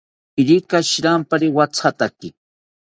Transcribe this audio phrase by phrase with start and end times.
[0.41, 2.27] Irika shirampari wathataki